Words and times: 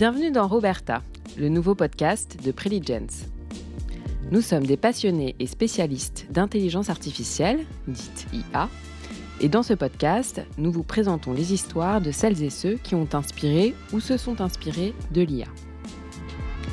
Bienvenue 0.00 0.30
dans 0.30 0.48
Roberta, 0.48 1.02
le 1.36 1.50
nouveau 1.50 1.74
podcast 1.74 2.38
de 2.42 2.52
Preligence. 2.52 3.26
Nous 4.30 4.40
sommes 4.40 4.64
des 4.64 4.78
passionnés 4.78 5.36
et 5.38 5.46
spécialistes 5.46 6.24
d'intelligence 6.30 6.88
artificielle, 6.88 7.66
dite 7.86 8.26
IA, 8.32 8.70
et 9.42 9.50
dans 9.50 9.62
ce 9.62 9.74
podcast, 9.74 10.40
nous 10.56 10.72
vous 10.72 10.84
présentons 10.84 11.34
les 11.34 11.52
histoires 11.52 12.00
de 12.00 12.12
celles 12.12 12.42
et 12.42 12.48
ceux 12.48 12.76
qui 12.82 12.94
ont 12.94 13.08
inspiré 13.12 13.74
ou 13.92 14.00
se 14.00 14.16
sont 14.16 14.40
inspirés 14.40 14.94
de 15.10 15.20
l'IA. 15.20 15.48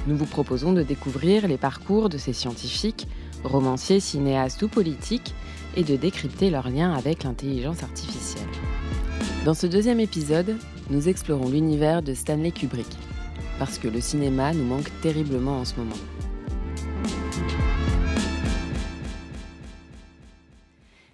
Nous 0.07 0.15
vous 0.15 0.25
proposons 0.25 0.71
de 0.71 0.81
découvrir 0.81 1.49
les 1.49 1.57
parcours 1.57 2.07
de 2.07 2.17
ces 2.17 2.31
scientifiques, 2.31 3.09
romanciers, 3.43 3.99
cinéastes 3.99 4.61
ou 4.61 4.69
politiques, 4.69 5.35
et 5.75 5.83
de 5.83 5.97
décrypter 5.97 6.49
leurs 6.49 6.69
liens 6.69 6.93
avec 6.93 7.25
l'intelligence 7.25 7.83
artificielle. 7.83 8.47
Dans 9.43 9.53
ce 9.53 9.67
deuxième 9.67 9.99
épisode, 9.99 10.55
nous 10.89 11.09
explorons 11.09 11.49
l'univers 11.49 12.01
de 12.01 12.13
Stanley 12.13 12.51
Kubrick, 12.51 12.87
parce 13.59 13.77
que 13.77 13.87
le 13.87 14.01
cinéma 14.01 14.53
nous 14.53 14.63
manque 14.63 14.89
terriblement 15.01 15.59
en 15.59 15.65
ce 15.65 15.75
moment. 15.75 15.95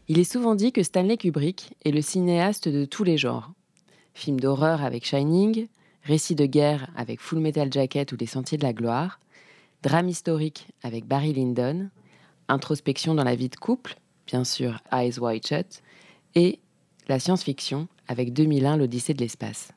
Il 0.10 0.20
est 0.20 0.32
souvent 0.32 0.56
dit 0.56 0.72
que 0.72 0.84
Stanley 0.84 1.18
Kubrick 1.18 1.74
est 1.86 1.92
le 1.92 2.02
cinéaste 2.02 2.68
de 2.68 2.86
tous 2.86 3.04
les 3.04 3.18
genres. 3.18 3.52
Film 4.14 4.40
d'horreur 4.40 4.84
avec 4.84 5.06
Shining, 5.06 5.68
récit 6.04 6.36
de 6.36 6.46
guerre 6.46 6.90
avec 6.96 7.20
Full 7.20 7.40
Metal 7.40 7.72
Jacket 7.72 8.12
ou 8.12 8.18
Les 8.20 8.26
Sentiers 8.26 8.58
de 8.58 8.64
la 8.64 8.74
Gloire, 8.74 9.20
drame 9.82 10.10
historique 10.10 10.68
avec 10.84 11.06
Barry 11.06 11.34
Lyndon, 11.34 11.90
introspection 12.48 13.16
dans 13.16 13.24
la 13.24 13.36
vie 13.36 13.50
de 13.50 13.56
couple, 13.56 13.96
bien 14.28 14.44
sûr 14.44 14.82
Eyes 14.92 15.20
Wide 15.20 15.48
Shut, 15.48 15.82
et 16.36 16.60
la 17.08 17.20
science-fiction 17.20 17.88
avec 18.08 18.34
2001 18.34 18.78
l'Odyssée 18.78 19.14
de 19.14 19.22
l'espace. 19.22 19.72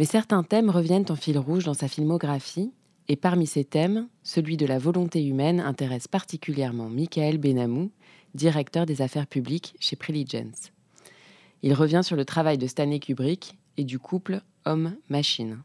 Mais 0.00 0.06
certains 0.06 0.42
thèmes 0.42 0.70
reviennent 0.70 1.04
en 1.10 1.14
fil 1.14 1.36
rouge 1.36 1.64
dans 1.64 1.74
sa 1.74 1.86
filmographie, 1.86 2.72
et 3.08 3.16
parmi 3.16 3.46
ces 3.46 3.64
thèmes, 3.64 4.08
celui 4.22 4.56
de 4.56 4.64
la 4.64 4.78
volonté 4.78 5.22
humaine 5.22 5.60
intéresse 5.60 6.08
particulièrement 6.08 6.88
Michael 6.88 7.36
Benamou, 7.36 7.90
directeur 8.34 8.86
des 8.86 9.02
affaires 9.02 9.26
publiques 9.26 9.74
chez 9.78 9.96
Preligence. 9.96 10.72
Il 11.62 11.74
revient 11.74 12.00
sur 12.02 12.16
le 12.16 12.24
travail 12.24 12.56
de 12.56 12.66
Stanley 12.66 12.98
Kubrick 12.98 13.58
et 13.76 13.84
du 13.84 13.98
couple 13.98 14.40
homme-machine. 14.64 15.58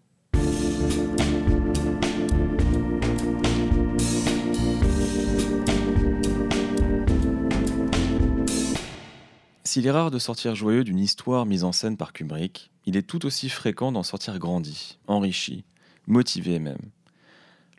S'il 9.75 9.87
est 9.87 9.91
rare 9.91 10.09
de 10.09 10.19
sortir 10.19 10.55
joyeux 10.55 10.85
d'une 10.85 10.99
histoire 10.99 11.45
mise 11.45 11.65
en 11.65 11.73
scène 11.73 11.97
par 11.97 12.13
Kubrick, 12.13 12.71
il 12.85 12.95
est 12.95 13.05
tout 13.05 13.25
aussi 13.25 13.49
fréquent 13.49 13.91
d'en 13.91 14.03
sortir 14.03 14.39
grandi, 14.39 14.99
enrichi, 15.05 15.65
motivé 16.07 16.59
même. 16.59 16.79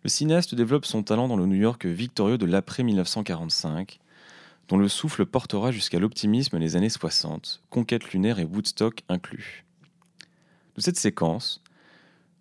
Le 0.02 0.10
cinéaste 0.10 0.54
développe 0.54 0.84
son 0.84 1.02
talent 1.02 1.26
dans 1.26 1.38
le 1.38 1.46
New 1.46 1.56
York 1.56 1.86
victorieux 1.86 2.36
de 2.36 2.44
l'après-1945, 2.44 3.98
dont 4.68 4.76
le 4.76 4.88
souffle 4.88 5.24
portera 5.24 5.72
jusqu'à 5.72 5.98
l'optimisme 5.98 6.58
les 6.58 6.76
années 6.76 6.90
60, 6.90 7.62
conquête 7.70 8.12
lunaire 8.12 8.40
et 8.40 8.44
Woodstock 8.44 9.02
inclus. 9.08 9.64
De 10.74 10.82
cette 10.82 10.98
séquence, 10.98 11.62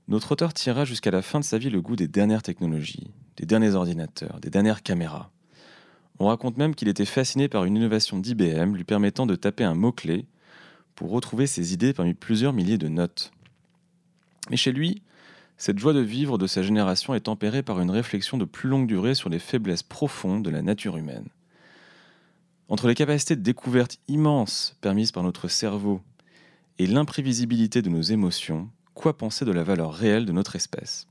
notre 0.10 0.34
auteur 0.34 0.54
tirera 0.54 0.84
jusqu'à 0.84 1.12
la 1.12 1.22
fin 1.22 1.40
de 1.40 1.46
sa 1.46 1.58
vie 1.58 1.70
le 1.70 1.80
goût 1.80 1.96
des 1.96 2.10
dernières 2.10 2.44
technologies, 2.44 3.10
des 3.38 3.46
derniers 3.46 3.74
ordinateurs, 3.74 4.38
des 4.42 4.50
dernières 4.50 4.84
caméras. 4.84 5.32
On 6.20 6.28
raconte 6.28 6.58
même 6.58 6.76
qu'il 6.76 6.88
était 6.88 7.06
fasciné 7.06 7.48
par 7.48 7.66
une 7.66 7.76
innovation 7.76 8.20
d'IBM 8.20 8.74
lui 8.74 8.84
permettant 8.84 9.26
de 9.26 9.36
taper 9.36 9.64
un 9.64 9.76
mot-clé 9.76 10.26
pour 10.96 11.12
retrouver 11.12 11.46
ses 11.46 11.74
idées 11.74 11.94
parmi 11.94 12.14
plusieurs 12.14 12.54
milliers 12.54 12.78
de 12.78 12.88
notes. 12.88 13.32
Mais 14.50 14.58
chez 14.58 14.72
lui, 14.72 15.02
cette 15.58 15.80
joie 15.80 15.94
de 15.94 16.00
vivre 16.00 16.38
de 16.38 16.48
sa 16.48 16.64
génération 16.64 17.14
est 17.16 17.22
tempérée 17.22 17.64
par 17.64 17.80
une 17.80 17.92
réflexion 17.92 18.38
de 18.38 18.46
plus 18.46 18.70
longue 18.70 18.88
durée 18.88 19.16
sur 19.16 19.30
les 19.30 19.40
faiblesses 19.40 19.84
profondes 19.84 20.44
de 20.44 20.50
la 20.50 20.62
nature 20.62 20.98
humaine. 20.98 21.28
Entre 22.68 22.88
les 22.88 22.96
capacités 22.96 23.36
de 23.36 23.42
découverte 23.42 24.00
immenses 24.08 24.76
permises 24.82 25.12
par 25.12 25.24
notre 25.24 25.48
cerveau 25.48 26.02
et 26.80 26.88
l'imprévisibilité 26.88 27.82
de 27.82 27.90
nos 27.90 28.02
émotions, 28.02 28.70
quoi 28.94 29.18
penser 29.18 29.46
de 29.46 29.52
la 29.52 29.64
valeur 29.64 29.94
réelle 29.94 30.26
de 30.26 30.32
notre 30.32 30.56
espèce? 30.56 31.08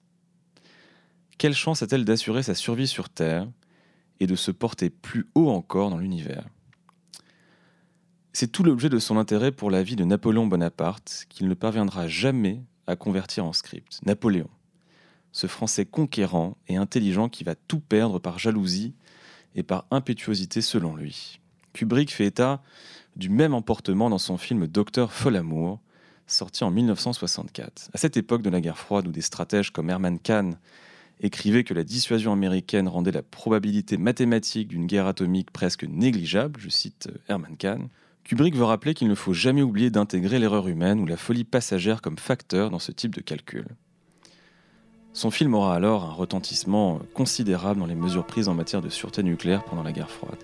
Quelle 1.39 1.55
chance 1.55 1.83
a-t-elle 1.83 2.05
d'assurer 2.05 2.43
sa 2.43 2.55
survie 2.55 2.89
sur 2.89 3.09
Terre? 3.09 3.49
Et 4.21 4.27
de 4.27 4.37
se 4.37 4.51
porter 4.51 4.91
plus 4.91 5.27
haut 5.35 5.51
encore 5.51 5.91
dans 5.91 5.99
l'univers 5.99 6.47
C'est 8.33 8.51
tout 8.51 8.63
l'objet 8.63 8.89
de 8.89 8.99
son 8.99 9.17
intérêt 9.17 9.53
pour 9.53 9.71
la 9.71 9.83
vie 9.83 9.97
de 9.97 10.05
Napoléon 10.05 10.47
Bonaparte 10.47 11.27
qu'il 11.29 11.49
ne 11.49 11.55
parviendra 11.55 12.09
jamais 12.09 12.63
à 12.87 12.97
convertir 12.97 13.45
en 13.45 13.53
script. 13.53 14.01
Napoléon, 14.05 14.51
ce 15.33 15.47
Français 15.47 15.87
conquérant 15.87 16.57
et 16.69 16.77
intelligent 16.77 17.29
qui 17.29 17.45
va 17.45 17.55
tout 17.55 17.81
perdre 17.81 18.19
par 18.19 18.39
jalousie 18.39 18.95
et 19.55 19.63
par 19.63 19.87
impétuosité 19.91 20.61
selon 20.61 20.97
lui. 20.97 21.41
Kubrick 21.73 22.13
fait 22.13 22.27
état 22.27 22.63
du 23.17 23.29
même 23.29 23.55
emportement 23.55 24.11
dans 24.11 24.19
son 24.19 24.37
film 24.37 24.67
Docteur 24.67 25.13
Folamour, 25.13 25.81
sorti 26.27 26.65
en 26.65 26.71
1964. 26.71 27.91
À 27.93 27.99
cette 27.99 28.17
époque 28.17 28.43
de 28.43 28.51
la 28.51 28.61
guerre 28.61 28.79
froide 28.79 29.07
où 29.09 29.13
des 29.13 29.21
stratèges 29.21 29.71
comme 29.71 29.91
Herman 29.91 30.19
Kahn 30.19 30.59
écrivaient 31.21 31.65
que 31.65 31.75
la 31.75 31.85
dissuasion 31.85 32.33
américaine 32.33 32.89
rendait 32.89 33.13
la 33.13 33.23
probabilité 33.23 33.97
mathématique 33.97 34.69
d'une 34.69 34.87
guerre 34.87 35.07
atomique 35.07 35.51
presque 35.51 35.85
négligeable, 35.85 36.61
je 36.61 36.69
cite 36.69 37.09
Herman 37.29 37.57
Kahn, 37.57 37.89
Kubrick 38.25 38.57
veut 38.57 38.65
rappeler 38.65 38.95
qu'il 38.95 39.09
ne 39.09 39.15
faut 39.15 39.35
jamais 39.35 39.63
oublier 39.63 39.91
d'intégrer 39.91 40.39
l'erreur 40.39 40.67
humaine 40.67 41.01
ou 41.01 41.07
la 41.07 41.19
folie 41.19 41.45
passagère 41.45 42.01
comme 42.01 42.19
facteur 42.19 42.71
dans 42.71 42.79
ce 42.79 42.91
type 42.91 43.15
de 43.15 43.21
calcul. 43.21 43.67
Son 45.13 45.31
film 45.31 45.55
aura 45.55 45.75
alors 45.75 46.05
un 46.05 46.13
retentissement 46.13 47.01
considérable 47.13 47.79
dans 47.79 47.87
les 47.87 47.95
mesures 47.95 48.27
prises 48.27 48.49
en 48.49 48.55
matière 48.55 48.81
de 48.81 48.89
sûreté 48.89 49.23
nucléaire 49.23 49.63
pendant 49.65 49.83
la 49.83 49.93
guerre 49.93 50.11
froide. 50.11 50.39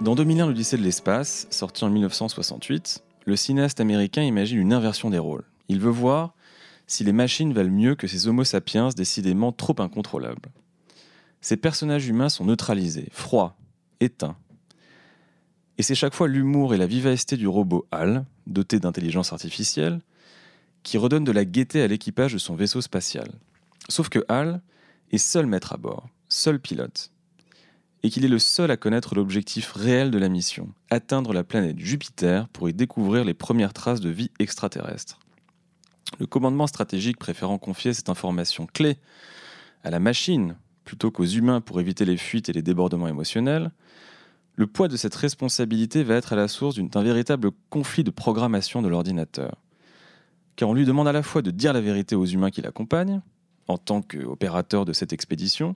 Dans 0.00 0.16
2001, 0.16 0.48
l'Odyssée 0.48 0.76
de 0.76 0.82
l'espace, 0.82 1.46
sorti 1.50 1.84
en 1.84 1.90
1968, 1.90 3.04
le 3.26 3.36
cinéaste 3.36 3.80
américain 3.80 4.22
imagine 4.22 4.58
une 4.58 4.72
inversion 4.72 5.08
des 5.08 5.18
rôles. 5.18 5.44
Il 5.68 5.78
veut 5.78 5.90
voir 5.90 6.34
si 6.88 7.04
les 7.04 7.12
machines 7.12 7.52
valent 7.52 7.70
mieux 7.70 7.94
que 7.94 8.08
ces 8.08 8.26
Homo 8.26 8.42
sapiens 8.42 8.88
décidément 8.88 9.52
trop 9.52 9.76
incontrôlables. 9.78 10.50
Ces 11.40 11.56
personnages 11.56 12.08
humains 12.08 12.28
sont 12.28 12.44
neutralisés, 12.44 13.08
froids, 13.12 13.56
éteints. 14.00 14.36
Et 15.78 15.82
c'est 15.82 15.94
chaque 15.94 16.14
fois 16.14 16.26
l'humour 16.26 16.74
et 16.74 16.78
la 16.78 16.86
vivacité 16.86 17.36
du 17.36 17.46
robot 17.46 17.86
HAL, 17.92 18.26
doté 18.46 18.80
d'intelligence 18.80 19.32
artificielle, 19.32 20.00
qui 20.82 20.98
redonnent 20.98 21.24
de 21.24 21.32
la 21.32 21.44
gaieté 21.44 21.80
à 21.80 21.86
l'équipage 21.86 22.32
de 22.32 22.38
son 22.38 22.56
vaisseau 22.56 22.80
spatial. 22.80 23.30
Sauf 23.88 24.08
que 24.08 24.24
HAL 24.28 24.60
est 25.12 25.18
seul 25.18 25.46
maître 25.46 25.72
à 25.72 25.76
bord, 25.76 26.08
seul 26.28 26.58
pilote 26.58 27.13
et 28.04 28.10
qu'il 28.10 28.24
est 28.24 28.28
le 28.28 28.38
seul 28.38 28.70
à 28.70 28.76
connaître 28.76 29.14
l'objectif 29.14 29.72
réel 29.72 30.10
de 30.10 30.18
la 30.18 30.28
mission, 30.28 30.68
atteindre 30.90 31.32
la 31.32 31.42
planète 31.42 31.78
Jupiter 31.78 32.48
pour 32.48 32.68
y 32.68 32.74
découvrir 32.74 33.24
les 33.24 33.32
premières 33.32 33.72
traces 33.72 34.02
de 34.02 34.10
vie 34.10 34.30
extraterrestre. 34.38 35.18
Le 36.18 36.26
commandement 36.26 36.66
stratégique 36.66 37.18
préférant 37.18 37.56
confier 37.56 37.94
cette 37.94 38.10
information 38.10 38.66
clé 38.66 38.98
à 39.84 39.90
la 39.90 40.00
machine 40.00 40.58
plutôt 40.84 41.10
qu'aux 41.10 41.24
humains 41.24 41.62
pour 41.62 41.80
éviter 41.80 42.04
les 42.04 42.18
fuites 42.18 42.50
et 42.50 42.52
les 42.52 42.60
débordements 42.60 43.08
émotionnels, 43.08 43.72
le 44.56 44.66
poids 44.66 44.88
de 44.88 44.98
cette 44.98 45.14
responsabilité 45.14 46.04
va 46.04 46.16
être 46.16 46.34
à 46.34 46.36
la 46.36 46.46
source 46.46 46.76
d'un 46.76 47.02
véritable 47.02 47.52
conflit 47.70 48.04
de 48.04 48.10
programmation 48.10 48.82
de 48.82 48.88
l'ordinateur. 48.88 49.56
Car 50.56 50.68
on 50.68 50.74
lui 50.74 50.84
demande 50.84 51.08
à 51.08 51.12
la 51.12 51.22
fois 51.22 51.40
de 51.40 51.50
dire 51.50 51.72
la 51.72 51.80
vérité 51.80 52.16
aux 52.16 52.26
humains 52.26 52.50
qui 52.50 52.60
l'accompagnent, 52.60 53.22
en 53.66 53.78
tant 53.78 54.02
qu'opérateur 54.02 54.84
de 54.84 54.92
cette 54.92 55.14
expédition, 55.14 55.74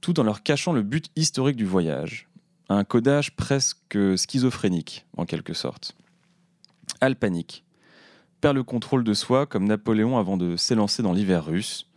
tout 0.00 0.20
en 0.20 0.22
leur 0.22 0.42
cachant 0.42 0.72
le 0.72 0.82
but 0.82 1.10
historique 1.16 1.56
du 1.56 1.66
voyage. 1.66 2.28
Un 2.68 2.84
codage 2.84 3.34
presque 3.36 3.98
schizophrénique, 4.16 5.06
en 5.16 5.26
quelque 5.26 5.54
sorte. 5.54 5.96
Al 7.00 7.16
panique, 7.16 7.64
perd 8.40 8.56
le 8.56 8.62
contrôle 8.62 9.04
de 9.04 9.14
soi 9.14 9.46
comme 9.46 9.66
Napoléon 9.66 10.18
avant 10.18 10.36
de 10.36 10.56
s'élancer 10.56 11.02
dans 11.02 11.12
l'hiver 11.12 11.44
russe, 11.44 11.90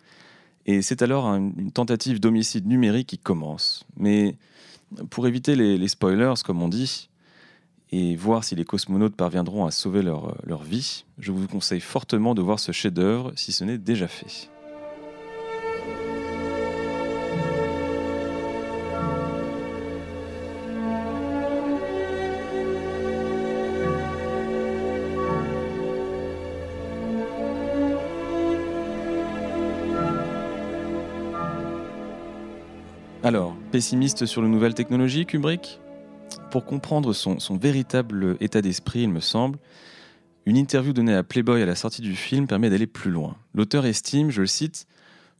et 0.65 0.81
c'est 0.81 1.01
alors 1.01 1.27
une 1.27 1.71
tentative 1.71 2.19
d'homicide 2.19 2.67
numérique 2.67 3.07
qui 3.07 3.17
commence. 3.17 3.85
Mais 3.97 4.37
pour 5.09 5.27
éviter 5.27 5.55
les, 5.55 5.87
spoilers, 5.87 6.35
comme 6.45 6.61
on 6.61 6.69
dit, 6.69 7.09
et 7.91 8.15
voir 8.15 8.43
si 8.43 8.55
les 8.55 8.65
cosmonautes 8.65 9.15
parviendront 9.15 9.65
à 9.65 9.71
sauver 9.71 10.01
leur, 10.01 10.37
leur 10.45 10.63
vie, 10.63 11.05
je 11.19 11.31
vous 11.31 11.47
conseille 11.47 11.81
fortement 11.81 12.33
de 12.33 12.41
voir 12.41 12.59
ce 12.59 12.71
chef-d'œuvre 12.71 13.33
si 13.35 13.51
ce 13.51 13.63
n'est 13.63 13.77
déjà 13.77 14.07
fait. 14.07 14.52
Alors, 33.25 33.55
pessimiste 33.71 34.25
sur 34.25 34.41
les 34.41 34.49
nouvelles 34.49 34.73
technologies, 34.73 35.25
Kubrick? 35.25 35.79
Pour 36.51 36.65
comprendre 36.65 37.13
son, 37.13 37.39
son 37.39 37.55
véritable 37.55 38.35
état 38.41 38.61
d'esprit, 38.61 39.03
il 39.03 39.09
me 39.11 39.21
semble, 39.21 39.59
une 40.45 40.57
interview 40.57 40.91
donnée 40.91 41.15
à 41.15 41.23
Playboy 41.23 41.61
à 41.61 41.65
la 41.65 41.75
sortie 41.75 42.01
du 42.01 42.17
film 42.17 42.47
permet 42.47 42.69
d'aller 42.69 42.85
plus 42.85 43.11
loin. 43.11 43.37
L'auteur 43.53 43.85
estime, 43.85 44.29
je 44.29 44.41
le 44.41 44.47
cite, 44.47 44.87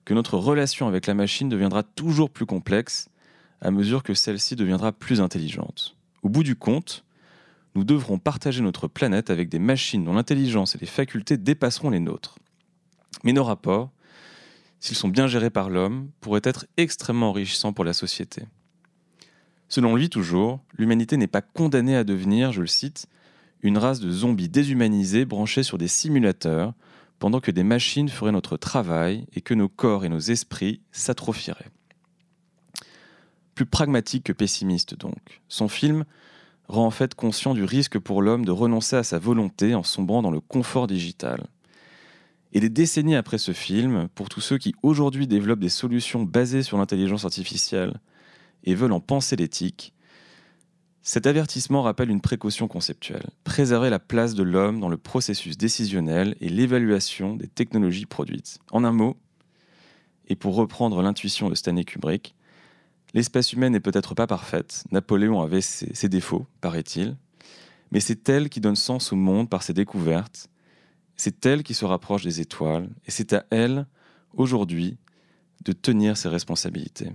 que 0.06 0.14
notre 0.14 0.38
relation 0.38 0.88
avec 0.88 1.08
la 1.08 1.14
machine 1.14 1.50
deviendra 1.50 1.84
toujours 1.84 2.30
plus 2.30 2.46
complexe 2.46 3.10
à 3.60 3.70
mesure 3.70 4.02
que 4.02 4.14
celle-ci 4.14 4.56
deviendra 4.56 4.94
plus 4.94 5.20
intelligente. 5.20 5.98
Au 6.22 6.30
bout 6.30 6.44
du 6.44 6.56
compte, 6.56 7.04
nous 7.76 7.84
devrons 7.84 8.18
partager 8.18 8.62
notre 8.62 8.88
planète 8.88 9.30
avec 9.30 9.50
des 9.50 9.60
machines 9.60 10.06
dont 10.06 10.14
l'intelligence 10.14 10.74
et 10.76 10.80
les 10.80 10.88
facultés 10.88 11.36
dépasseront 11.36 11.90
les 11.90 12.00
nôtres. 12.00 12.40
Mais 13.26 13.34
nos 13.34 13.44
rapports, 13.44 13.92
s'ils 14.84 14.98
sont 14.98 15.08
bien 15.08 15.28
gérés 15.28 15.50
par 15.50 15.70
l'homme, 15.70 16.10
pourraient 16.20 16.42
être 16.44 16.66
extrêmement 16.76 17.30
enrichissants 17.30 17.72
pour 17.72 17.86
la 17.86 17.94
société. 17.94 18.44
Selon 19.70 19.96
lui 19.96 20.10
toujours, 20.10 20.60
l'humanité 20.78 21.16
n'est 21.16 21.26
pas 21.26 21.42
condamnée 21.42 21.96
à 21.96 22.04
devenir, 22.04 22.52
je 22.52 22.60
le 22.60 22.68
cite, 22.68 23.08
une 23.62 23.78
race 23.78 24.02
de 24.02 24.12
zombies 24.12 24.50
déshumanisés 24.50 25.24
branchés 25.24 25.64
sur 25.64 25.78
des 25.78 25.88
simulateurs, 25.88 26.74
pendant 27.18 27.40
que 27.40 27.50
des 27.50 27.64
machines 27.64 28.10
feraient 28.10 28.34
notre 28.34 28.58
travail 28.58 29.26
et 29.34 29.40
que 29.40 29.54
nos 29.54 29.70
corps 29.70 30.04
et 30.04 30.10
nos 30.10 30.20
esprits 30.20 30.82
s'atrophieraient. 30.92 31.72
Plus 33.56 33.66
pragmatique 33.66 34.26
que 34.26 34.34
pessimiste 34.34 35.00
donc, 35.00 35.42
son 35.48 35.70
film 35.70 36.04
rend 36.68 36.86
en 36.86 36.92
fait 36.92 37.16
conscient 37.16 37.54
du 37.54 37.64
risque 37.64 38.00
pour 38.00 38.22
l'homme 38.22 38.44
de 38.44 38.52
renoncer 38.52 38.98
à 38.98 39.04
sa 39.04 39.18
volonté 39.18 39.76
en 39.76 39.84
sombrant 39.84 40.22
dans 40.22 40.32
le 40.32 40.42
confort 40.42 40.88
digital. 40.88 41.48
Et 42.54 42.60
des 42.60 42.70
décennies 42.70 43.16
après 43.16 43.40
ce 43.40 43.52
film, 43.52 44.08
pour 44.14 44.30
tous 44.30 44.40
ceux 44.40 44.60
qui 44.60 44.76
aujourd'hui 44.84 45.26
développent 45.26 45.60
des 45.60 45.70
solutions 45.70 46.22
basées 46.22 46.62
sur 46.62 46.78
l'intelligence 46.78 47.26
artificielle 47.26 48.00
et 48.64 48.76
veulent 48.76 48.94
en 48.94 49.00
penser 49.00 49.36
l'éthique, 49.36 49.94
cet 51.02 51.26
avertissement 51.28 51.82
rappelle 51.82 52.12
une 52.12 52.22
précaution 52.22 52.68
conceptuelle, 52.68 53.26
préserver 53.44 53.90
la 53.90 54.00
place 54.00 54.36
de 54.36 54.44
l'homme 54.44 54.80
dans 54.80 54.88
le 54.88 54.98
processus 54.98 55.58
décisionnel 55.58 56.36
et 56.40 56.48
l'évaluation 56.48 57.36
des 57.36 57.48
technologies 57.48 58.06
produites. 58.06 58.60
En 58.72 58.84
un 58.84 58.94
mot, 58.94 59.18
et 60.28 60.36
pour 60.36 60.56
reprendre 60.56 61.02
l'intuition 61.02 61.50
de 61.50 61.56
Stanley 61.56 61.84
Kubrick, 61.84 62.36
l'espèce 63.14 63.52
humaine 63.52 63.74
n'est 63.74 63.82
peut-être 63.82 64.14
pas 64.16 64.28
parfaite, 64.28 64.86
Napoléon 64.92 65.42
avait 65.42 65.60
ses, 65.60 65.94
ses 65.94 66.08
défauts, 66.08 66.46
paraît-il, 66.62 67.18
mais 67.92 68.00
c'est 68.00 68.30
elle 68.30 68.48
qui 68.48 68.62
donne 68.62 68.76
sens 68.76 69.12
au 69.12 69.16
monde 69.16 69.50
par 69.50 69.64
ses 69.64 69.74
découvertes, 69.74 70.50
c'est 71.16 71.46
elle 71.46 71.64
qui 71.64 71.74
se 71.74 71.86
rapproche 71.86 72.24
des 72.24 72.42
étoiles, 72.42 72.90
et 73.06 73.12
c'est 73.12 73.32
à 73.34 73.46
elle, 73.50 73.88
aujourd'hui, 74.34 74.98
de 75.64 75.72
tenir 75.72 76.18
ses 76.18 76.28
responsabilités. 76.30 77.12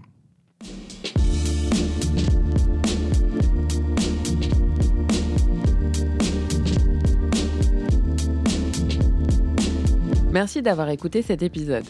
Merci 10.32 10.62
d'avoir 10.62 10.88
écouté 10.90 11.22
cet 11.22 11.42
épisode. 11.42 11.86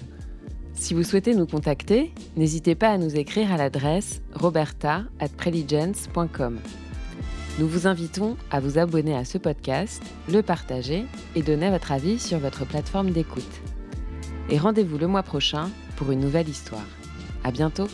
Si 0.75 0.95
vous 0.95 1.03
souhaitez 1.03 1.35
nous 1.35 1.47
contacter, 1.47 2.15
n'hésitez 2.37 2.77
pas 2.77 2.91
à 2.91 2.99
nous 2.99 3.17
écrire 3.17 3.51
à 3.53 3.57
l'adresse 3.57 4.23
roberta@preligence.com. 4.33 6.61
Nous 7.59 7.67
vous 7.67 7.89
invitons 7.89 8.37
à 8.53 8.61
vous 8.61 8.79
abonner 8.79 9.17
à 9.17 9.25
ce 9.25 9.37
podcast, 9.37 10.01
le 10.31 10.43
partager 10.43 11.07
et 11.35 11.43
donner 11.43 11.71
votre 11.71 11.91
avis 11.91 12.21
sur 12.21 12.39
votre 12.39 12.65
plateforme 12.65 13.11
d'écoute. 13.11 13.43
Et 14.49 14.59
rendez-vous 14.59 14.97
le 14.97 15.09
mois 15.09 15.25
prochain 15.25 15.69
pour 15.97 16.13
une 16.13 16.21
nouvelle 16.21 16.49
histoire. 16.49 16.87
À 17.43 17.51
bientôt! 17.51 17.89